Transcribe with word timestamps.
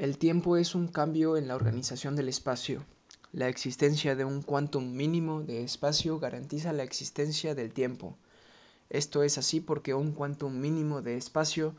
El 0.00 0.16
tiempo 0.16 0.56
es 0.56 0.74
un 0.74 0.88
cambio 0.88 1.36
en 1.36 1.46
la 1.46 1.54
organización 1.54 2.16
del 2.16 2.30
espacio. 2.30 2.86
La 3.32 3.48
existencia 3.48 4.16
de 4.16 4.24
un 4.24 4.40
quantum 4.40 4.94
mínimo 4.94 5.42
de 5.42 5.62
espacio 5.62 6.18
garantiza 6.18 6.72
la 6.72 6.84
existencia 6.84 7.54
del 7.54 7.74
tiempo. 7.74 8.16
Esto 8.88 9.22
es 9.22 9.36
así 9.36 9.60
porque 9.60 9.92
un 9.92 10.12
quantum 10.12 10.58
mínimo 10.58 11.02
de 11.02 11.18
espacio 11.18 11.74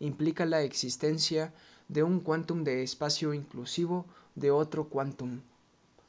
implica 0.00 0.46
la 0.46 0.62
existencia 0.62 1.52
de 1.88 2.02
un 2.02 2.20
quantum 2.20 2.64
de 2.64 2.82
espacio 2.82 3.34
inclusivo 3.34 4.06
de 4.36 4.50
otro 4.50 4.88
quantum, 4.88 5.42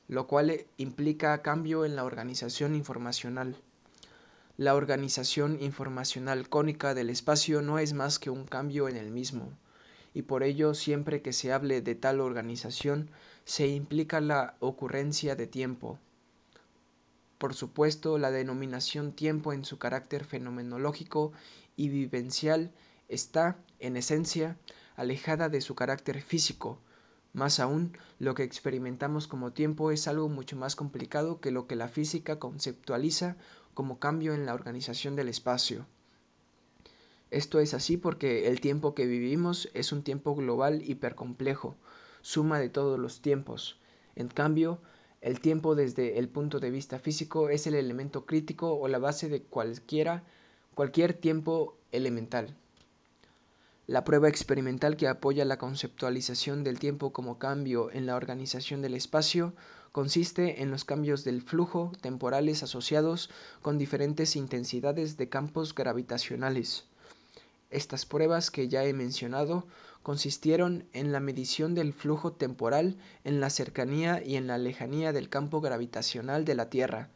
lo 0.08 0.26
cual 0.26 0.66
implica 0.78 1.42
cambio 1.42 1.84
en 1.84 1.98
la 1.98 2.06
organización 2.06 2.76
informacional. 2.76 3.58
La 4.56 4.74
organización 4.74 5.62
informacional 5.62 6.48
cónica 6.48 6.94
del 6.94 7.10
espacio 7.10 7.62
no 7.62 7.78
es 7.78 7.92
más 7.92 8.20
que 8.20 8.30
un 8.30 8.46
cambio 8.46 8.88
en 8.88 8.96
el 8.96 9.12
mismo 9.12 9.52
y 10.18 10.24
por 10.24 10.42
ello 10.42 10.74
siempre 10.74 11.22
que 11.22 11.32
se 11.32 11.54
hable 11.54 11.84
de 11.84 11.94
tal 11.94 12.22
organización 12.22 13.12
se 13.46 13.68
implica 13.68 14.20
la 14.20 14.56
ocurrencia 14.60 15.36
de 15.36 15.46
tiempo. 15.46 16.00
Por 17.38 17.54
supuesto, 17.54 18.18
la 18.18 18.32
denominación 18.32 19.12
tiempo 19.12 19.54
en 19.54 19.64
su 19.64 19.78
carácter 19.78 20.26
fenomenológico 20.26 21.34
y 21.76 21.90
vivencial 21.90 22.72
está, 23.10 23.58
en 23.78 23.96
esencia, 23.96 24.58
alejada 24.96 25.50
de 25.50 25.62
su 25.62 25.76
carácter 25.76 26.20
físico. 26.24 26.80
Más 27.34 27.60
aún, 27.60 27.96
lo 28.18 28.34
que 28.34 28.42
experimentamos 28.42 29.28
como 29.28 29.54
tiempo 29.54 29.92
es 29.92 30.08
algo 30.08 30.30
mucho 30.30 30.56
más 30.56 30.76
complicado 30.76 31.40
que 31.40 31.52
lo 31.52 31.68
que 31.68 31.76
la 31.76 31.90
física 31.90 32.40
conceptualiza 32.40 33.38
como 33.76 34.00
cambio 34.00 34.34
en 34.34 34.48
la 34.48 34.56
organización 34.56 35.16
del 35.16 35.30
espacio. 35.30 35.86
Esto 37.30 37.60
es 37.60 37.74
así 37.74 37.98
porque 37.98 38.48
el 38.48 38.62
tiempo 38.62 38.96
que 38.96 39.06
vivimos 39.06 39.70
es 39.74 39.92
un 39.92 40.04
tiempo 40.04 40.34
global 40.34 40.82
hipercomplejo, 40.82 41.76
suma 42.22 42.60
de 42.60 42.70
todos 42.70 42.98
los 42.98 43.22
tiempos. 43.22 43.80
En 44.16 44.30
cambio, 44.30 44.80
el 45.20 45.42
tiempo 45.42 45.76
desde 45.76 46.20
el 46.20 46.30
punto 46.30 46.60
de 46.60 46.72
vista 46.72 47.00
físico 47.00 47.50
es 47.50 47.68
el 47.68 47.76
elemento 47.76 48.26
crítico 48.26 48.74
o 48.74 48.88
la 48.88 48.98
base 48.98 49.28
de 49.28 49.42
cualquiera, 49.42 50.24
cualquier 50.74 51.14
tiempo 51.14 51.78
elemental. 51.92 52.56
La 53.88 54.04
prueba 54.04 54.30
experimental 54.30 54.96
que 54.96 55.08
apoya 55.08 55.46
la 55.46 55.58
conceptualización 55.58 56.64
del 56.64 56.78
tiempo 56.78 57.14
como 57.14 57.40
cambio 57.40 57.92
en 57.92 58.06
la 58.06 58.16
organización 58.16 58.82
del 58.82 58.94
espacio 58.94 59.54
consiste 59.92 60.62
en 60.62 60.72
los 60.72 60.86
cambios 60.86 61.24
del 61.24 61.42
flujo 61.42 61.92
temporales 62.02 62.64
asociados 62.64 63.30
con 63.62 63.78
diferentes 63.78 64.36
intensidades 64.36 65.18
de 65.18 65.30
campos 65.30 65.74
gravitacionales. 65.74 66.86
Estas 67.70 68.06
pruebas 68.06 68.50
que 68.50 68.70
ya 68.70 68.84
he 68.86 68.94
mencionado 68.94 69.66
consistieron 70.02 70.86
en 70.94 71.12
la 71.12 71.20
medición 71.20 71.76
del 71.76 71.92
flujo 71.92 72.32
temporal 72.32 72.98
en 73.26 73.42
la 73.42 73.50
cercanía 73.50 74.24
y 74.24 74.38
en 74.38 74.48
la 74.48 74.58
lejanía 74.58 75.12
del 75.12 75.30
campo 75.30 75.60
gravitacional 75.60 76.46
de 76.46 76.56
la 76.56 76.70
Tierra. 76.70 77.10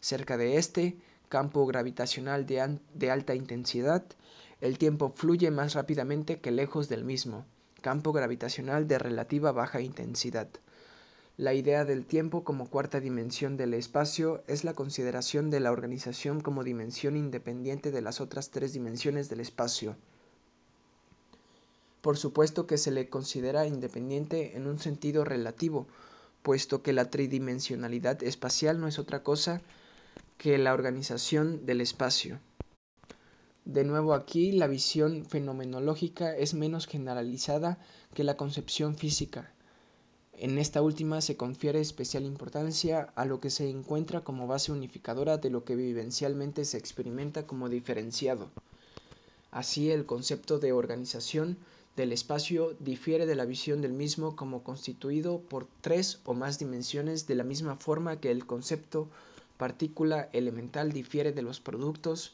Cerca 0.00 0.36
de 0.36 0.56
este 0.56 0.96
campo 1.28 1.66
gravitacional 1.66 2.46
de, 2.46 3.10
alta 3.10 3.34
intensidad, 3.34 4.04
el 4.60 4.78
tiempo 4.78 5.12
fluye 5.16 5.50
más 5.50 5.74
rápidamente 5.74 6.40
que 6.40 6.52
lejos 6.52 6.88
del 6.88 7.04
mismo 7.04 7.44
campo 7.80 8.12
gravitacional 8.12 8.88
de 8.88 8.98
relativa 8.98 9.52
baja 9.52 9.80
intensidad. 9.80 10.48
La 11.38 11.54
idea 11.54 11.84
del 11.84 12.04
tiempo 12.04 12.42
como 12.42 12.68
cuarta 12.68 12.98
dimensión 12.98 13.56
del 13.56 13.72
espacio 13.72 14.42
es 14.48 14.64
la 14.64 14.74
consideración 14.74 15.50
de 15.50 15.60
la 15.60 15.70
organización 15.70 16.40
como 16.40 16.64
dimensión 16.64 17.16
independiente 17.16 17.92
de 17.92 18.02
las 18.02 18.20
otras 18.20 18.50
tres 18.50 18.72
dimensiones 18.72 19.28
del 19.28 19.38
espacio. 19.38 19.94
Por 22.00 22.16
supuesto 22.16 22.66
que 22.66 22.76
se 22.76 22.90
le 22.90 23.08
considera 23.08 23.68
independiente 23.68 24.56
en 24.56 24.66
un 24.66 24.80
sentido 24.80 25.24
relativo, 25.24 25.86
puesto 26.42 26.82
que 26.82 26.92
la 26.92 27.08
tridimensionalidad 27.08 28.20
espacial 28.24 28.80
no 28.80 28.88
es 28.88 28.98
otra 28.98 29.22
cosa 29.22 29.62
que 30.38 30.58
la 30.58 30.74
organización 30.74 31.64
del 31.66 31.80
espacio. 31.80 32.40
De 33.64 33.84
nuevo 33.84 34.14
aquí, 34.14 34.50
la 34.50 34.66
visión 34.66 35.24
fenomenológica 35.24 36.34
es 36.34 36.54
menos 36.54 36.88
generalizada 36.88 37.78
que 38.12 38.24
la 38.24 38.36
concepción 38.36 38.96
física. 38.96 39.52
En 40.40 40.56
esta 40.58 40.82
última 40.82 41.20
se 41.20 41.36
confiere 41.36 41.80
especial 41.80 42.24
importancia 42.24 43.12
a 43.16 43.24
lo 43.24 43.40
que 43.40 43.50
se 43.50 43.68
encuentra 43.68 44.20
como 44.20 44.46
base 44.46 44.70
unificadora 44.70 45.36
de 45.36 45.50
lo 45.50 45.64
que 45.64 45.74
vivencialmente 45.74 46.64
se 46.64 46.78
experimenta 46.78 47.44
como 47.44 47.68
diferenciado. 47.68 48.48
Así, 49.50 49.90
el 49.90 50.06
concepto 50.06 50.60
de 50.60 50.70
organización 50.70 51.56
del 51.96 52.12
espacio 52.12 52.76
difiere 52.78 53.26
de 53.26 53.34
la 53.34 53.46
visión 53.46 53.80
del 53.82 53.92
mismo 53.92 54.36
como 54.36 54.62
constituido 54.62 55.40
por 55.40 55.66
tres 55.80 56.20
o 56.24 56.34
más 56.34 56.60
dimensiones 56.60 57.26
de 57.26 57.34
la 57.34 57.42
misma 57.42 57.74
forma 57.74 58.20
que 58.20 58.30
el 58.30 58.46
concepto 58.46 59.08
partícula 59.56 60.28
elemental 60.32 60.92
difiere 60.92 61.32
de 61.32 61.42
los 61.42 61.58
productos 61.58 62.32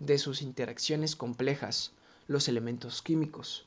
de 0.00 0.18
sus 0.18 0.42
interacciones 0.42 1.14
complejas, 1.14 1.92
los 2.26 2.48
elementos 2.48 3.00
químicos. 3.00 3.64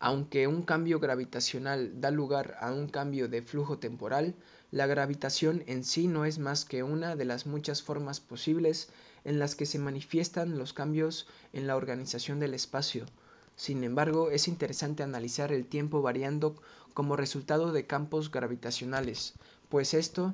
Aunque 0.00 0.46
un 0.46 0.62
cambio 0.62 1.00
gravitacional 1.00 2.00
da 2.00 2.10
lugar 2.12 2.56
a 2.60 2.70
un 2.72 2.86
cambio 2.88 3.28
de 3.28 3.42
flujo 3.42 3.78
temporal, 3.78 4.36
la 4.70 4.86
gravitación 4.86 5.64
en 5.66 5.82
sí 5.82 6.06
no 6.06 6.24
es 6.24 6.38
más 6.38 6.64
que 6.64 6.84
una 6.84 7.16
de 7.16 7.24
las 7.24 7.46
muchas 7.46 7.82
formas 7.82 8.20
posibles 8.20 8.90
en 9.24 9.40
las 9.40 9.56
que 9.56 9.66
se 9.66 9.80
manifiestan 9.80 10.56
los 10.56 10.72
cambios 10.72 11.26
en 11.52 11.66
la 11.66 11.74
organización 11.74 12.38
del 12.38 12.54
espacio. 12.54 13.06
Sin 13.56 13.82
embargo, 13.82 14.30
es 14.30 14.46
interesante 14.46 15.02
analizar 15.02 15.50
el 15.50 15.66
tiempo 15.66 16.00
variando 16.00 16.54
como 16.94 17.16
resultado 17.16 17.72
de 17.72 17.86
campos 17.86 18.30
gravitacionales, 18.30 19.34
pues 19.68 19.94
esto 19.94 20.32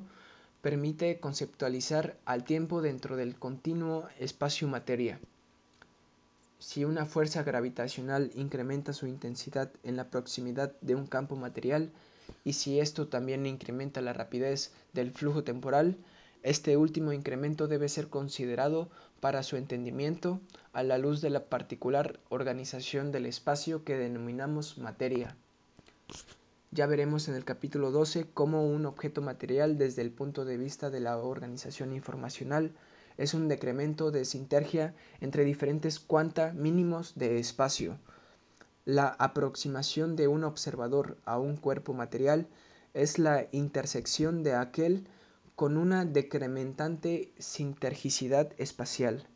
permite 0.61 1.19
conceptualizar 1.19 2.17
al 2.25 2.43
tiempo 2.43 2.83
dentro 2.83 3.17
del 3.17 3.35
continuo 3.35 4.07
espacio-materia. 4.19 5.19
Si 6.67 6.83
una 6.83 7.05
fuerza 7.05 7.43
gravitacional 7.43 8.31
incrementa 8.33 8.91
su 8.91 9.05
intensidad 9.05 9.71
en 9.83 9.95
la 9.95 10.09
proximidad 10.09 10.73
de 10.81 10.95
un 10.95 11.05
campo 11.05 11.35
material 11.35 11.91
y 12.43 12.53
si 12.53 12.79
esto 12.79 13.07
también 13.07 13.45
incrementa 13.45 14.01
la 14.01 14.13
rapidez 14.13 14.71
del 14.91 15.11
flujo 15.11 15.43
temporal, 15.43 15.95
este 16.41 16.75
último 16.75 17.13
incremento 17.13 17.67
debe 17.67 17.87
ser 17.87 18.07
considerado 18.07 18.89
para 19.19 19.43
su 19.43 19.57
entendimiento 19.57 20.41
a 20.73 20.81
la 20.81 20.97
luz 20.97 21.21
de 21.21 21.29
la 21.29 21.45
particular 21.45 22.19
organización 22.29 23.11
del 23.11 23.27
espacio 23.27 23.83
que 23.83 23.95
denominamos 23.95 24.79
materia. 24.79 25.37
Ya 26.71 26.87
veremos 26.87 27.27
en 27.27 27.35
el 27.35 27.45
capítulo 27.45 27.91
12 27.91 28.25
cómo 28.33 28.65
un 28.65 28.87
objeto 28.87 29.21
material 29.21 29.77
desde 29.77 30.01
el 30.01 30.09
punto 30.09 30.45
de 30.45 30.57
vista 30.57 30.89
de 30.89 30.99
la 30.99 31.19
organización 31.19 31.93
informacional 31.93 32.71
es 33.17 33.33
un 33.33 33.47
decremento 33.47 34.11
de 34.11 34.25
sintergia 34.25 34.93
entre 35.21 35.43
diferentes 35.43 35.99
cuanta 35.99 36.53
mínimos 36.53 37.15
de 37.15 37.39
espacio. 37.39 37.97
La 38.85 39.07
aproximación 39.07 40.15
de 40.15 40.27
un 40.27 40.43
observador 40.43 41.17
a 41.25 41.39
un 41.39 41.57
cuerpo 41.57 41.93
material 41.93 42.47
es 42.93 43.19
la 43.19 43.47
intersección 43.51 44.43
de 44.43 44.53
aquel 44.53 45.07
con 45.55 45.77
una 45.77 46.05
decrementante 46.05 47.33
sintergicidad 47.39 48.51
espacial. 48.57 49.27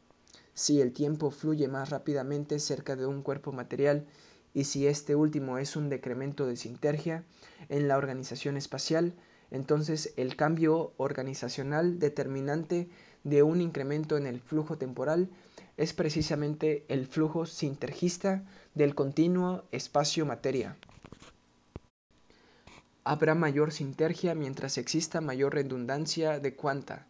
Si 0.53 0.81
el 0.81 0.91
tiempo 0.91 1.31
fluye 1.31 1.67
más 1.67 1.89
rápidamente 1.89 2.59
cerca 2.59 2.95
de 2.95 3.05
un 3.05 3.23
cuerpo 3.23 3.51
material 3.51 4.05
y 4.53 4.65
si 4.65 4.87
este 4.87 5.15
último 5.15 5.57
es 5.57 5.75
un 5.75 5.89
decremento 5.89 6.45
de 6.45 6.57
sintergia 6.57 7.23
en 7.69 7.87
la 7.87 7.97
organización 7.97 8.57
espacial, 8.57 9.13
entonces 9.51 10.13
el 10.17 10.35
cambio 10.35 10.93
organizacional 10.97 11.99
determinante 11.99 12.89
de 13.23 13.43
un 13.43 13.61
incremento 13.61 14.17
en 14.17 14.25
el 14.25 14.39
flujo 14.39 14.77
temporal 14.77 15.29
es 15.77 15.93
precisamente 15.93 16.85
el 16.87 17.07
flujo 17.07 17.45
sintergista 17.45 18.43
del 18.75 18.95
continuo 18.95 19.63
espacio-materia. 19.71 20.75
Habrá 23.03 23.33
mayor 23.33 23.71
sintergia 23.71 24.35
mientras 24.35 24.77
exista 24.77 25.21
mayor 25.21 25.53
redundancia 25.53 26.39
de 26.39 26.53
cuanta, 26.53 27.07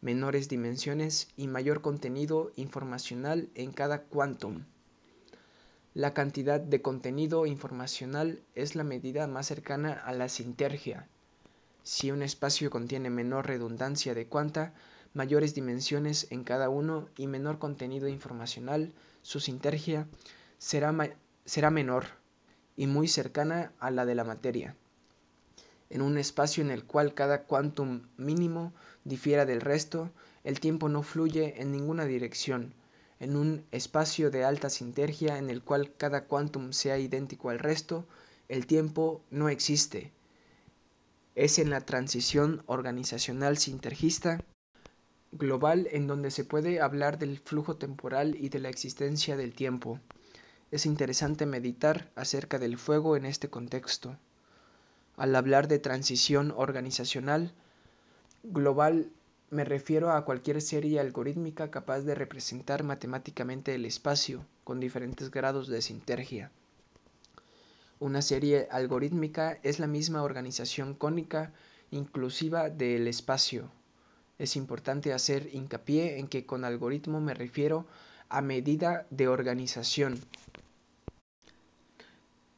menores 0.00 0.48
dimensiones 0.48 1.28
y 1.36 1.46
mayor 1.46 1.80
contenido 1.80 2.52
informacional 2.56 3.48
en 3.54 3.72
cada 3.72 4.02
quantum. 4.02 4.64
La 5.94 6.12
cantidad 6.12 6.60
de 6.60 6.82
contenido 6.82 7.46
informacional 7.46 8.40
es 8.54 8.74
la 8.74 8.84
medida 8.84 9.26
más 9.26 9.46
cercana 9.46 9.92
a 9.92 10.12
la 10.12 10.28
sintergia. 10.28 11.08
Si 11.82 12.10
un 12.10 12.22
espacio 12.22 12.70
contiene 12.70 13.10
menor 13.10 13.46
redundancia 13.46 14.14
de 14.14 14.26
cuanta, 14.26 14.74
mayores 15.14 15.54
dimensiones 15.54 16.26
en 16.30 16.44
cada 16.44 16.68
uno 16.68 17.08
y 17.16 17.26
menor 17.26 17.58
contenido 17.58 18.08
informacional, 18.08 18.92
su 19.22 19.40
sintergia 19.40 20.06
será, 20.58 20.94
será 21.44 21.70
menor 21.70 22.06
y 22.76 22.86
muy 22.86 23.08
cercana 23.08 23.72
a 23.78 23.90
la 23.90 24.06
de 24.06 24.14
la 24.14 24.24
materia. 24.24 24.76
En 25.90 26.02
un 26.02 26.18
espacio 26.18 26.62
en 26.62 26.70
el 26.70 26.84
cual 26.84 27.14
cada 27.14 27.44
quantum 27.44 28.02
mínimo 28.16 28.72
difiera 29.04 29.46
del 29.46 29.60
resto, 29.60 30.10
el 30.44 30.60
tiempo 30.60 30.88
no 30.88 31.02
fluye 31.02 31.60
en 31.60 31.72
ninguna 31.72 32.04
dirección. 32.04 32.74
En 33.20 33.36
un 33.36 33.64
espacio 33.72 34.30
de 34.30 34.44
alta 34.44 34.70
sintergia 34.70 35.38
en 35.38 35.50
el 35.50 35.62
cual 35.62 35.92
cada 35.96 36.24
quantum 36.26 36.72
sea 36.72 36.98
idéntico 36.98 37.50
al 37.50 37.58
resto, 37.58 38.06
el 38.48 38.66
tiempo 38.66 39.22
no 39.30 39.48
existe. 39.48 40.12
Es 41.34 41.58
en 41.58 41.70
la 41.70 41.80
transición 41.80 42.62
organizacional 42.66 43.58
sintergista 43.58 44.40
global 45.32 45.88
en 45.90 46.06
donde 46.06 46.30
se 46.30 46.44
puede 46.44 46.80
hablar 46.80 47.18
del 47.18 47.38
flujo 47.38 47.76
temporal 47.76 48.34
y 48.34 48.48
de 48.48 48.60
la 48.60 48.68
existencia 48.68 49.36
del 49.36 49.54
tiempo. 49.54 50.00
Es 50.70 50.86
interesante 50.86 51.46
meditar 51.46 52.10
acerca 52.14 52.58
del 52.58 52.78
fuego 52.78 53.16
en 53.16 53.24
este 53.24 53.48
contexto. 53.48 54.16
Al 55.16 55.34
hablar 55.34 55.68
de 55.68 55.78
transición 55.78 56.52
organizacional 56.56 57.52
global, 58.42 59.10
me 59.50 59.64
refiero 59.64 60.12
a 60.12 60.24
cualquier 60.24 60.60
serie 60.60 61.00
algorítmica 61.00 61.70
capaz 61.70 62.00
de 62.00 62.14
representar 62.14 62.84
matemáticamente 62.84 63.74
el 63.74 63.84
espacio 63.86 64.44
con 64.64 64.78
diferentes 64.78 65.30
grados 65.30 65.68
de 65.68 65.80
sintergia. 65.80 66.50
Una 67.98 68.22
serie 68.22 68.68
algorítmica 68.70 69.58
es 69.62 69.80
la 69.80 69.86
misma 69.86 70.22
organización 70.22 70.94
cónica 70.94 71.52
inclusiva 71.90 72.68
del 72.68 73.08
espacio. 73.08 73.70
Es 74.38 74.56
importante 74.56 75.12
hacer 75.12 75.48
hincapié 75.52 76.18
en 76.18 76.28
que 76.28 76.46
con 76.46 76.64
algoritmo 76.64 77.20
me 77.20 77.34
refiero 77.34 77.86
a 78.28 78.40
medida 78.40 79.06
de 79.10 79.28
organización. 79.28 80.20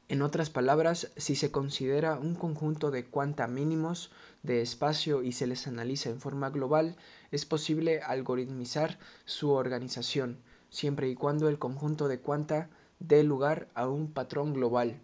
En 0.09 0.23
otras 0.23 0.51
palabras, 0.51 1.13
si 1.17 1.37
se 1.37 1.53
considera 1.53 2.19
un 2.19 2.35
conjunto 2.35 2.91
de 2.91 3.07
cuanta 3.07 3.47
mínimos 3.47 4.11
de 4.43 4.61
espacio 4.61 5.23
y 5.23 5.31
se 5.31 5.47
les 5.47 5.69
analiza 5.69 6.11
en 6.11 6.21
forma 6.21 6.51
global, 6.51 6.97
es 7.31 7.47
posible 7.47 8.03
algoritmizar 8.03 8.99
su 9.25 9.53
organización, 9.53 10.39
siempre 10.69 11.09
y 11.09 11.15
cuando 11.15 11.49
el 11.49 11.61
conjunto 11.61 12.09
de 12.09 12.19
cuanta 12.19 12.69
dé 12.99 13.23
lugar 13.23 13.69
a 13.75 13.89
un 13.89 14.13
patrón 14.13 14.53
global. 14.53 15.01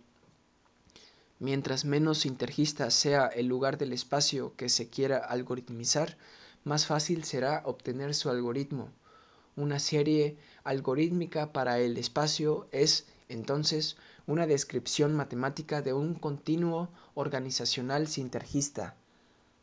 Mientras 1.38 1.84
menos 1.84 2.26
intergista 2.26 2.90
sea 2.90 3.28
el 3.28 3.46
lugar 3.46 3.78
del 3.78 3.92
espacio 3.92 4.54
que 4.56 4.68
se 4.68 4.88
quiera 4.88 5.18
algoritmizar, 5.18 6.16
más 6.66 6.84
fácil 6.84 7.22
será 7.22 7.62
obtener 7.64 8.12
su 8.12 8.28
algoritmo. 8.28 8.88
Una 9.54 9.78
serie 9.78 10.36
algorítmica 10.64 11.52
para 11.52 11.78
el 11.78 11.96
espacio 11.96 12.66
es, 12.72 13.06
entonces, 13.28 13.96
una 14.26 14.48
descripción 14.48 15.14
matemática 15.14 15.80
de 15.80 15.92
un 15.92 16.14
continuo 16.14 16.88
organizacional 17.14 18.08
sintergista. 18.08 18.96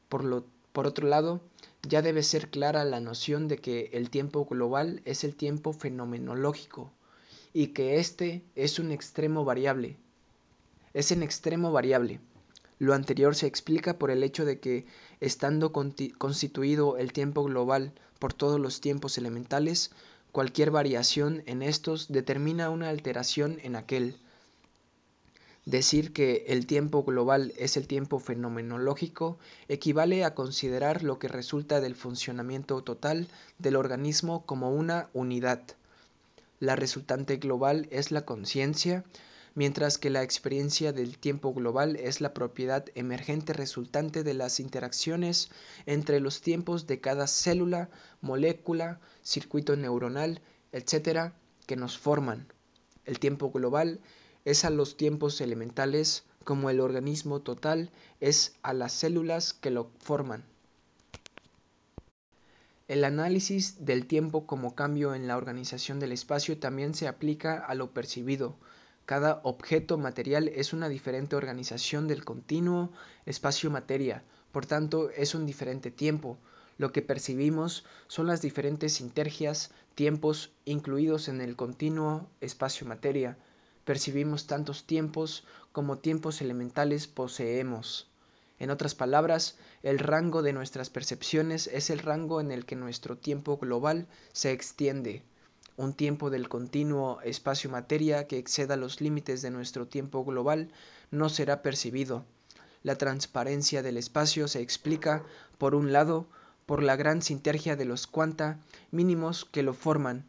Por, 0.07 0.23
lo, 0.23 0.45
por 0.71 0.87
otro 0.87 1.05
lado, 1.09 1.41
ya 1.81 2.01
debe 2.01 2.23
ser 2.23 2.49
clara 2.49 2.85
la 2.85 3.01
noción 3.01 3.49
de 3.49 3.57
que 3.57 3.89
el 3.91 4.09
tiempo 4.09 4.45
global 4.45 5.01
es 5.03 5.25
el 5.25 5.35
tiempo 5.35 5.73
fenomenológico 5.73 6.89
y 7.51 7.67
que 7.67 7.99
éste 7.99 8.43
es 8.55 8.79
un 8.79 8.93
extremo 8.93 9.43
variable, 9.43 9.97
es 10.93 11.11
en 11.11 11.21
extremo 11.21 11.73
variable. 11.73 12.21
Lo 12.79 12.93
anterior 12.93 13.35
se 13.35 13.47
explica 13.47 13.97
por 13.97 14.11
el 14.11 14.23
hecho 14.23 14.45
de 14.45 14.59
que, 14.59 14.85
estando 15.19 15.71
constituido 15.71 16.97
el 16.97 17.13
tiempo 17.13 17.43
global 17.43 17.93
por 18.19 18.33
todos 18.33 18.59
los 18.59 18.81
tiempos 18.81 19.17
elementales, 19.17 19.91
cualquier 20.31 20.71
variación 20.71 21.43
en 21.45 21.61
estos 21.61 22.11
determina 22.11 22.69
una 22.69 22.89
alteración 22.89 23.59
en 23.63 23.75
aquel. 23.75 24.17
Decir 25.65 26.11
que 26.11 26.43
el 26.47 26.65
tiempo 26.65 27.03
global 27.03 27.53
es 27.57 27.77
el 27.77 27.87
tiempo 27.87 28.19
fenomenológico 28.19 29.37
equivale 29.69 30.25
a 30.25 30.35
considerar 30.35 31.03
lo 31.03 31.19
que 31.19 31.29
resulta 31.29 31.79
del 31.79 31.95
funcionamiento 31.95 32.83
total 32.83 33.29
del 33.59 33.77
organismo 33.77 34.45
como 34.45 34.71
una 34.71 35.09
unidad. 35.13 35.61
La 36.59 36.75
resultante 36.75 37.37
global 37.37 37.87
es 37.91 38.11
la 38.11 38.25
conciencia, 38.25 39.05
mientras 39.55 39.97
que 39.97 40.09
la 40.09 40.23
experiencia 40.23 40.93
del 40.93 41.17
tiempo 41.17 41.53
global 41.53 41.95
es 41.95 42.21
la 42.21 42.33
propiedad 42.33 42.85
emergente 42.95 43.53
resultante 43.53 44.23
de 44.23 44.33
las 44.33 44.59
interacciones 44.59 45.49
entre 45.85 46.19
los 46.19 46.41
tiempos 46.41 46.87
de 46.87 46.99
cada 46.99 47.27
célula, 47.27 47.89
molécula, 48.21 48.99
circuito 49.21 49.75
neuronal, 49.75 50.41
etc., 50.71 51.33
que 51.65 51.75
nos 51.75 51.97
forman. 51.97 52.47
El 53.05 53.19
tiempo 53.19 53.51
global 53.51 53.99
es 54.45 54.65
a 54.65 54.69
los 54.69 54.97
tiempos 54.97 55.39
elementales 55.41 56.23
como 56.43 56.69
el 56.69 56.79
organismo 56.79 57.41
total 57.41 57.91
es 58.19 58.55
a 58.63 58.73
las 58.73 58.91
células 58.91 59.53
que 59.53 59.71
lo 59.71 59.89
forman. 59.99 60.43
El 62.89 63.05
análisis 63.05 63.85
del 63.85 64.05
tiempo 64.07 64.45
como 64.45 64.75
cambio 64.75 65.15
en 65.15 65.25
la 65.25 65.37
organización 65.37 65.99
del 65.99 66.11
espacio 66.11 66.59
también 66.59 66.93
se 66.93 67.07
aplica 67.07 67.57
a 67.57 67.75
lo 67.75 67.93
percibido, 67.93 68.57
cada 69.05 69.41
objeto 69.43 69.97
material 69.97 70.47
es 70.47 70.71
una 70.71 70.87
diferente 70.87 71.35
organización 71.35 72.07
del 72.07 72.23
continuo 72.23 72.89
espacio-materia, 73.25 74.23
por 74.53 74.65
tanto 74.65 75.09
es 75.09 75.35
un 75.35 75.45
diferente 75.45 75.91
tiempo. 75.91 76.37
Lo 76.77 76.93
que 76.93 77.01
percibimos 77.01 77.83
son 78.07 78.27
las 78.27 78.41
diferentes 78.41 78.93
sintergias, 78.93 79.71
tiempos 79.95 80.51
incluidos 80.63 81.27
en 81.27 81.41
el 81.41 81.57
continuo 81.57 82.29
espacio-materia. 82.39 83.37
Percibimos 83.83 84.47
tantos 84.47 84.85
tiempos 84.85 85.43
como 85.73 85.97
tiempos 85.97 86.41
elementales 86.41 87.07
poseemos. 87.07 88.09
En 88.57 88.69
otras 88.69 88.95
palabras, 88.95 89.57
el 89.81 89.99
rango 89.99 90.41
de 90.41 90.53
nuestras 90.53 90.89
percepciones 90.89 91.67
es 91.67 91.89
el 91.89 91.99
rango 91.99 92.39
en 92.39 92.51
el 92.51 92.65
que 92.65 92.77
nuestro 92.77 93.17
tiempo 93.17 93.57
global 93.57 94.07
se 94.31 94.53
extiende 94.53 95.23
un 95.75 95.93
tiempo 95.93 96.29
del 96.29 96.49
continuo 96.49 97.19
espacio-materia 97.21 98.27
que 98.27 98.37
exceda 98.37 98.77
los 98.77 99.01
límites 99.01 99.41
de 99.41 99.49
nuestro 99.49 99.87
tiempo 99.87 100.23
global 100.23 100.71
no 101.09 101.29
será 101.29 101.61
percibido. 101.61 102.25
La 102.83 102.97
transparencia 102.97 103.81
del 103.81 103.97
espacio 103.97 104.47
se 104.47 104.61
explica, 104.61 105.23
por 105.57 105.73
un 105.73 105.91
lado, 105.91 106.27
por 106.65 106.83
la 106.83 106.95
gran 106.95 107.21
sintergia 107.21 107.75
de 107.75 107.85
los 107.85 108.07
cuanta 108.07 108.59
mínimos 108.91 109.45
que 109.45 109.63
lo 109.63 109.73
forman, 109.73 110.25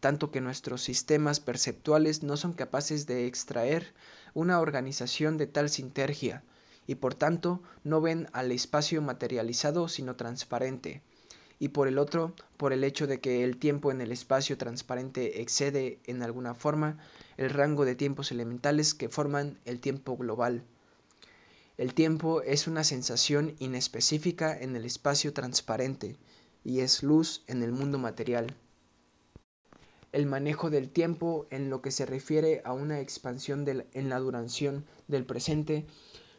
tanto 0.00 0.30
que 0.30 0.40
nuestros 0.40 0.82
sistemas 0.82 1.40
perceptuales 1.40 2.22
no 2.22 2.36
son 2.36 2.52
capaces 2.52 3.06
de 3.06 3.26
extraer 3.26 3.92
una 4.32 4.60
organización 4.60 5.36
de 5.36 5.46
tal 5.46 5.68
sintergia, 5.68 6.42
y 6.86 6.94
por 6.94 7.14
tanto 7.14 7.60
no 7.84 8.00
ven 8.00 8.28
al 8.32 8.52
espacio 8.52 9.02
materializado 9.02 9.88
sino 9.88 10.16
transparente 10.16 11.02
y 11.58 11.68
por 11.68 11.88
el 11.88 11.98
otro 11.98 12.34
por 12.56 12.72
el 12.72 12.84
hecho 12.84 13.06
de 13.06 13.20
que 13.20 13.44
el 13.44 13.56
tiempo 13.56 13.90
en 13.90 14.00
el 14.00 14.12
espacio 14.12 14.56
transparente 14.56 15.40
excede 15.40 16.00
en 16.06 16.22
alguna 16.22 16.54
forma 16.54 16.98
el 17.36 17.50
rango 17.50 17.84
de 17.84 17.94
tiempos 17.94 18.30
elementales 18.32 18.94
que 18.94 19.08
forman 19.08 19.58
el 19.64 19.80
tiempo 19.80 20.16
global. 20.16 20.62
El 21.76 21.94
tiempo 21.94 22.42
es 22.42 22.66
una 22.66 22.82
sensación 22.82 23.54
inespecífica 23.60 24.58
en 24.58 24.74
el 24.74 24.84
espacio 24.84 25.32
transparente 25.32 26.16
y 26.64 26.80
es 26.80 27.02
luz 27.02 27.42
en 27.46 27.62
el 27.62 27.72
mundo 27.72 27.98
material. 27.98 28.56
El 30.10 30.26
manejo 30.26 30.70
del 30.70 30.88
tiempo 30.88 31.46
en 31.50 31.70
lo 31.70 31.82
que 31.82 31.90
se 31.90 32.06
refiere 32.06 32.62
a 32.64 32.72
una 32.72 33.00
expansión 33.00 33.64
en 33.92 34.08
la 34.08 34.18
duración 34.18 34.84
del 35.06 35.24
presente 35.24 35.86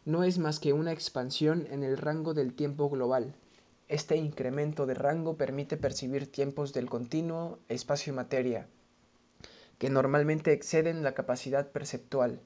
no 0.05 0.23
es 0.23 0.39
más 0.39 0.59
que 0.59 0.73
una 0.73 0.91
expansión 0.91 1.67
en 1.69 1.83
el 1.83 1.97
rango 1.97 2.33
del 2.33 2.53
tiempo 2.53 2.89
global, 2.89 3.35
este 3.89 4.15
incremento 4.17 4.85
de 4.85 4.93
rango 4.93 5.35
permite 5.35 5.75
percibir 5.75 6.31
tiempos 6.31 6.73
del 6.73 6.87
continuo 6.87 7.57
espacio-materia, 7.69 8.67
que 9.79 9.89
normalmente 9.89 10.53
exceden 10.53 11.01
la 11.01 11.15
capacidad 11.15 11.71
perceptual. 11.71 12.39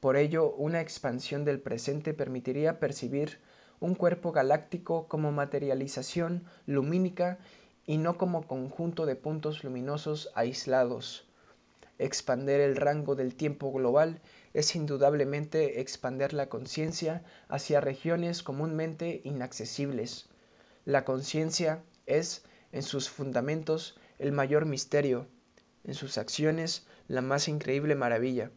Por 0.00 0.18
ello, 0.18 0.52
una 0.52 0.82
expansión 0.82 1.46
del 1.46 1.58
presente 1.58 2.12
permitiría 2.12 2.80
percibir 2.80 3.38
un 3.80 3.94
cuerpo 3.94 4.30
galáctico 4.32 5.08
como 5.08 5.32
materialización 5.32 6.44
lumínica 6.66 7.38
y 7.86 7.96
no 7.96 8.18
como 8.18 8.46
conjunto 8.46 9.06
de 9.06 9.16
puntos 9.16 9.64
luminosos 9.64 10.30
aislados. 10.34 11.26
Expander 11.98 12.60
el 12.60 12.76
rango 12.76 13.14
del 13.14 13.36
tiempo 13.36 13.72
global 13.72 14.20
es 14.52 14.76
indudablemente 14.76 15.80
expander 15.80 16.34
la 16.34 16.50
conciencia 16.50 17.24
hacia 17.48 17.80
regiones 17.80 18.42
comúnmente 18.42 19.22
inaccesibles, 19.24 20.28
la 20.84 21.04
conciencia 21.04 21.82
es, 22.06 22.44
en 22.72 22.82
sus 22.82 23.08
fundamentos, 23.08 23.96
el 24.18 24.32
mayor 24.32 24.66
misterio, 24.66 25.26
en 25.84 25.94
sus 25.94 26.18
acciones, 26.18 26.86
la 27.08 27.22
más 27.22 27.48
increíble 27.48 27.94
maravilla. 27.94 28.50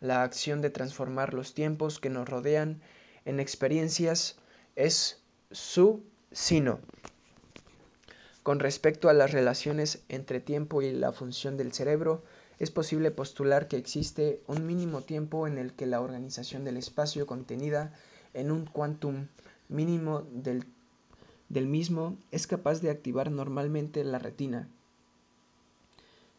La 0.00 0.22
acción 0.22 0.60
de 0.60 0.70
transformar 0.70 1.34
los 1.34 1.54
tiempos 1.54 2.00
que 2.00 2.10
nos 2.10 2.28
rodean 2.28 2.80
en 3.24 3.40
experiencias 3.40 4.36
es 4.76 5.20
su 5.50 6.04
sino. 6.32 6.80
Con 8.42 8.60
respecto 8.60 9.08
a 9.08 9.12
las 9.12 9.32
relaciones 9.32 10.02
entre 10.08 10.40
tiempo 10.40 10.82
y 10.82 10.92
la 10.92 11.12
función 11.12 11.56
del 11.56 11.72
cerebro, 11.72 12.22
es 12.58 12.70
posible 12.70 13.10
postular 13.10 13.68
que 13.68 13.76
existe 13.76 14.42
un 14.46 14.66
mínimo 14.66 15.02
tiempo 15.02 15.46
en 15.46 15.58
el 15.58 15.74
que 15.74 15.86
la 15.86 16.00
organización 16.00 16.64
del 16.64 16.76
espacio 16.76 17.26
contenida 17.26 17.92
en 18.34 18.50
un 18.50 18.66
quantum 18.66 19.28
mínimo 19.68 20.22
del 20.32 20.64
del 21.48 21.66
mismo 21.66 22.16
es 22.30 22.46
capaz 22.46 22.80
de 22.80 22.90
activar 22.90 23.30
normalmente 23.30 24.04
la 24.04 24.18
retina. 24.18 24.68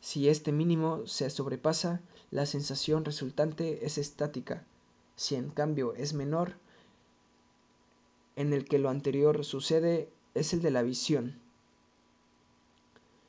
Si 0.01 0.29
este 0.29 0.51
mínimo 0.51 1.05
se 1.07 1.29
sobrepasa, 1.29 2.01
la 2.31 2.45
sensación 2.45 3.05
resultante 3.05 3.85
es 3.85 3.97
estática. 3.97 4.63
Si 5.15 5.35
en 5.35 5.49
cambio 5.49 5.93
es 5.95 6.13
menor, 6.13 6.53
en 8.35 8.53
el 8.53 8.65
que 8.65 8.79
lo 8.79 8.89
anterior 8.89 9.43
sucede 9.43 10.09
es 10.35 10.53
el 10.53 10.61
de 10.61 10.71
la 10.71 10.83
visión. 10.83 11.35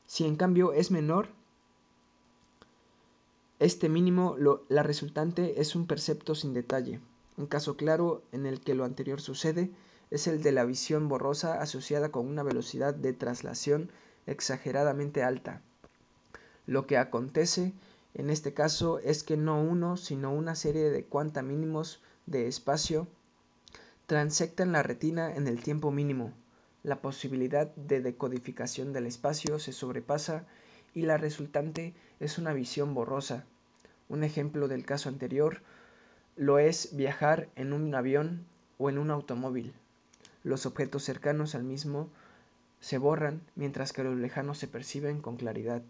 Si 0.06 0.24
en 0.24 0.36
cambio 0.36 0.72
es 0.72 0.90
menor, 0.90 1.28
este 3.58 3.88
mínimo, 3.88 4.36
la 4.68 4.82
resultante 4.82 5.60
es 5.60 5.74
un 5.74 5.86
percepto 5.86 6.34
sin 6.34 6.54
detalle. 6.54 7.00
Un 7.36 7.46
caso 7.46 7.76
claro 7.76 8.22
en 8.32 8.46
el 8.46 8.60
que 8.60 8.74
lo 8.74 8.84
anterior 8.84 9.20
sucede 9.20 9.70
es 10.10 10.26
el 10.26 10.42
de 10.42 10.52
la 10.52 10.64
visión 10.64 11.08
borrosa 11.08 11.60
asociada 11.60 12.10
con 12.10 12.26
una 12.26 12.42
velocidad 12.42 12.94
de 12.94 13.12
traslación 13.12 13.90
exageradamente 14.26 15.22
alta. 15.22 15.62
Lo 16.66 16.86
que 16.86 16.98
acontece 16.98 17.72
en 18.14 18.28
este 18.30 18.52
caso 18.52 18.98
es 18.98 19.22
que 19.22 19.36
no 19.36 19.62
uno, 19.62 19.96
sino 19.96 20.32
una 20.32 20.54
serie 20.54 20.90
de 20.90 21.04
cuanta 21.04 21.42
mínimos 21.42 22.02
de 22.26 22.48
espacio 22.48 23.06
transectan 24.06 24.72
la 24.72 24.82
retina 24.82 25.34
en 25.34 25.46
el 25.46 25.62
tiempo 25.62 25.92
mínimo. 25.92 26.32
La 26.82 27.00
posibilidad 27.00 27.72
de 27.76 28.00
decodificación 28.00 28.92
del 28.92 29.06
espacio 29.06 29.60
se 29.60 29.72
sobrepasa 29.72 30.46
y 30.94 31.02
la 31.02 31.16
resultante 31.16 31.94
es 32.18 32.38
una 32.38 32.52
visión 32.52 32.94
borrosa. 32.94 33.44
Un 34.08 34.24
ejemplo 34.24 34.66
del 34.66 34.84
caso 34.84 35.08
anterior 35.08 35.62
lo 36.34 36.58
es 36.58 36.96
viajar 36.96 37.48
en 37.54 37.72
un 37.72 37.94
avión 37.94 38.46
o 38.78 38.90
en 38.90 38.98
un 38.98 39.12
automóvil. 39.12 39.72
Los 40.44 40.66
objetos 40.66 41.04
cercanos 41.04 41.54
al 41.54 41.64
mismo 41.64 42.08
se 42.80 42.98
borran 42.98 43.42
mientras 43.56 43.92
que 43.92 44.04
los 44.04 44.16
lejanos 44.16 44.58
se 44.58 44.68
perciben 44.68 45.20
con 45.20 45.36
claridad 45.36 45.82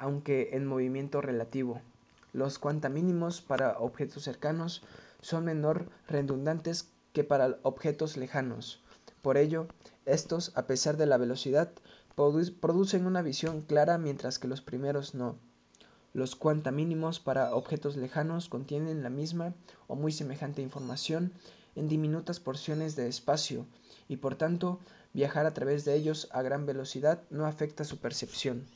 aunque 0.00 0.48
en 0.52 0.66
movimiento 0.66 1.20
relativo. 1.20 1.80
Los 2.32 2.58
cuantamínimos 2.58 3.42
para 3.42 3.78
objetos 3.78 4.24
cercanos 4.24 4.82
son 5.20 5.44
menor 5.44 5.88
redundantes 6.08 6.88
que 7.12 7.22
para 7.22 7.58
objetos 7.62 8.16
lejanos. 8.16 8.80
Por 9.20 9.36
ello, 9.36 9.66
estos, 10.06 10.52
a 10.56 10.66
pesar 10.66 10.96
de 10.96 11.04
la 11.04 11.18
velocidad, 11.18 11.70
producen 12.60 13.06
una 13.06 13.20
visión 13.20 13.60
clara 13.60 13.98
mientras 13.98 14.38
que 14.38 14.48
los 14.48 14.62
primeros 14.62 15.14
no. 15.14 15.36
Los 16.14 16.34
cuantamínimos 16.34 17.20
para 17.20 17.54
objetos 17.54 17.96
lejanos 17.96 18.48
contienen 18.48 19.02
la 19.02 19.10
misma 19.10 19.52
o 19.86 19.96
muy 19.96 20.12
semejante 20.12 20.62
información 20.62 21.32
en 21.76 21.88
diminutas 21.88 22.40
porciones 22.40 22.96
de 22.96 23.08
espacio 23.08 23.66
y 24.08 24.16
por 24.16 24.34
tanto 24.36 24.80
viajar 25.12 25.46
a 25.46 25.54
través 25.54 25.84
de 25.84 25.94
ellos 25.94 26.28
a 26.32 26.42
gran 26.42 26.66
velocidad 26.66 27.22
no 27.30 27.46
afecta 27.46 27.84
su 27.84 27.98
percepción. 27.98 28.66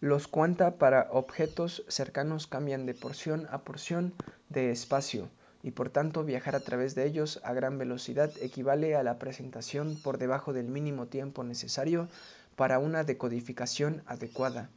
Los 0.00 0.26
cuanta 0.26 0.78
para 0.78 1.08
objetos 1.12 1.84
cercanos 1.86 2.48
cambian 2.48 2.86
de 2.86 2.94
porción 2.94 3.46
a 3.50 3.58
porción 3.58 4.12
de 4.48 4.72
espacio 4.72 5.28
y 5.62 5.70
por 5.70 5.90
tanto 5.90 6.24
viajar 6.24 6.56
a 6.56 6.60
través 6.60 6.96
de 6.96 7.06
ellos 7.06 7.40
a 7.44 7.52
gran 7.52 7.78
velocidad 7.78 8.32
equivale 8.40 8.96
a 8.96 9.04
la 9.04 9.20
presentación 9.20 9.96
por 10.02 10.18
debajo 10.18 10.52
del 10.52 10.66
mínimo 10.66 11.06
tiempo 11.06 11.44
necesario 11.44 12.08
para 12.56 12.80
una 12.80 13.04
decodificación 13.04 14.02
adecuada. 14.06 14.70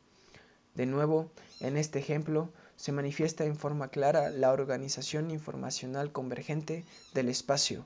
De 0.75 0.86
nuevo, 0.86 1.32
en 1.60 1.77
este 1.77 2.00
ejemplo, 2.00 2.50
se 2.75 2.91
manifiesta 2.91 3.46
en 3.46 3.55
forma 3.55 3.89
clara 3.89 4.29
la 4.29 4.51
organización 4.51 5.32
informacional 5.32 6.12
convergente 6.12 6.86
del 7.13 7.29
espacio. 7.29 7.86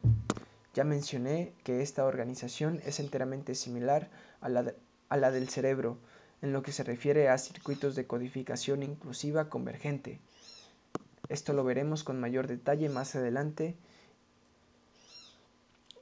Ya 0.74 0.84
mencioné 0.84 1.54
que 1.64 1.82
esta 1.82 2.06
organización 2.06 2.82
es 2.86 3.00
enteramente 3.00 3.56
similar 3.56 4.10
a 4.42 4.50
la, 4.50 4.74
a 5.10 5.18
la 5.18 5.32
del 5.32 5.50
cerebro, 5.50 5.98
en 6.42 6.54
lo 6.54 6.64
que 6.64 6.72
se 6.72 6.84
refiere 6.84 7.30
a 7.30 7.38
circuitos 7.38 7.96
de 7.96 8.08
codificación 8.08 8.84
inclusiva 8.84 9.50
convergente. 9.50 10.20
Esto 11.28 11.54
lo 11.54 11.64
veremos 11.64 12.04
con 12.04 12.20
mayor 12.20 12.48
detalle 12.48 12.90
más 12.90 13.16
adelante. 13.16 13.76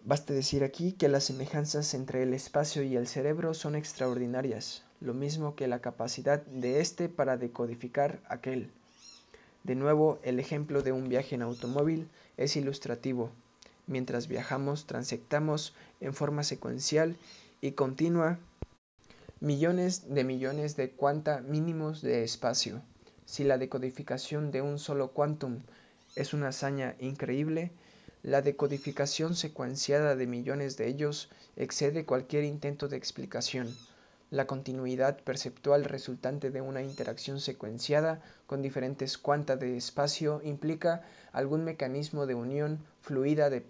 Basta 0.04 0.34
decir 0.34 0.64
aquí 0.64 0.94
que 0.94 1.10
las 1.10 1.26
semejanzas 1.26 1.94
entre 1.94 2.24
el 2.24 2.34
espacio 2.34 2.84
y 2.84 2.96
el 2.96 3.08
cerebro 3.08 3.54
son 3.54 3.76
extraordinarias, 3.76 4.84
lo 5.02 5.14
mismo 5.14 5.56
que 5.56 5.68
la 5.68 5.80
capacidad 5.82 6.46
de 6.46 6.80
éste 6.80 7.10
para 7.10 7.36
decodificar 7.36 8.22
aquel. 8.30 8.72
De 9.68 9.76
nuevo, 9.76 10.18
el 10.24 10.40
ejemplo 10.40 10.82
de 10.82 10.94
un 10.94 11.10
viaje 11.10 11.36
en 11.36 11.42
automóvil 11.42 12.08
es 12.38 12.56
ilustrativo. 12.56 13.32
Mientras 13.86 14.30
viajamos, 14.30 14.86
transectamos 14.86 15.74
en 16.00 16.14
forma 16.14 16.44
secuencial 16.44 17.18
y 17.60 17.74
continua 17.74 18.40
millones 19.42 20.06
de 20.08 20.24
millones 20.24 20.78
de 20.78 20.92
cuanta 20.92 21.42
mínimos 21.42 22.02
de 22.02 22.24
espacio. 22.24 22.82
Si 23.26 23.44
la 23.44 23.58
decodificación 23.58 24.52
de 24.52 24.62
un 24.62 24.80
solo 24.80 25.12
quantum 25.12 25.60
es 26.16 26.34
una 26.34 26.48
hazaña 26.48 26.96
increíble, 27.02 27.72
la 28.24 28.42
decodificación 28.42 29.36
secuenciada 29.36 30.16
de 30.16 30.28
millones 30.28 30.78
de 30.78 30.88
ellos 30.88 31.30
excede 31.58 32.06
cualquier 32.06 32.46
intento 32.46 32.88
de 32.88 32.96
explicación. 32.96 33.76
La 34.30 34.48
continuidad 34.48 35.20
perceptual 35.22 35.86
resultante 35.86 36.52
de 36.52 36.62
una 36.62 36.82
interacción 36.82 37.40
secuenciada 37.40 38.22
con 38.46 38.62
diferentes 38.62 39.18
cuanta 39.18 39.56
de 39.56 39.78
espacio 39.78 40.42
implica 40.44 41.04
algún 41.32 41.64
mecanismo 41.64 42.26
de 42.26 42.36
unión 42.36 42.80
fluida 43.02 43.50
de, 43.50 43.64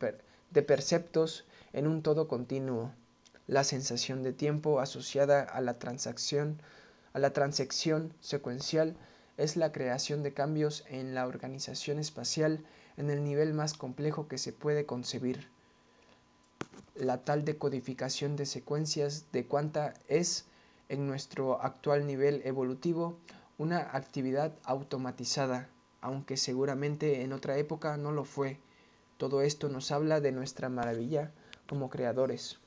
de 0.52 0.62
perceptos 0.64 1.46
en 1.74 1.88
un 1.88 2.02
todo 2.02 2.28
continuo 2.28 2.92
la 3.48 3.64
sensación 3.64 4.24
de 4.24 4.34
tiempo 4.34 4.82
asociada 4.82 5.42
a 5.42 5.62
la 5.62 5.80
transacción, 5.80 6.62
a 7.14 7.20
la 7.20 7.32
transección 7.32 8.14
secuencial 8.20 8.96
es 9.38 9.56
la 9.56 9.72
creación 9.72 10.22
de 10.22 10.34
cambios 10.34 10.84
en 10.90 11.16
la 11.16 11.26
organización 11.26 11.98
espacial 11.98 12.66
en 12.98 13.10
el 13.10 13.24
nivel 13.24 13.54
más 13.54 13.74
complejo 13.74 14.28
que 14.28 14.38
se 14.38 14.52
puede 14.52 14.86
concebir. 14.86 15.48
La 17.00 17.24
tal 17.24 17.46
decodificación 17.46 18.36
de 18.36 18.48
secuencias 18.48 19.32
de 19.32 19.46
cuanta 19.46 19.94
es, 20.08 20.46
en 20.90 21.06
nuestro 21.06 21.62
actual 21.62 22.08
nivel 22.08 22.42
evolutivo, 22.44 23.20
una 23.60 23.78
actividad 23.96 24.54
automatizada, 24.64 25.70
aunque 26.02 26.38
seguramente 26.38 27.22
en 27.22 27.34
otra 27.34 27.58
época 27.58 27.98
no 27.98 28.12
lo 28.12 28.24
fue. 28.26 28.60
Todo 29.18 29.44
esto 29.44 29.70
nos 29.70 29.92
habla 29.92 30.22
de 30.22 30.32
nuestra 30.32 30.70
maravilla 30.70 31.32
como 31.68 31.92
creadores. 31.92 32.58